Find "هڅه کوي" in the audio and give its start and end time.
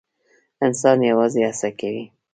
1.47-2.03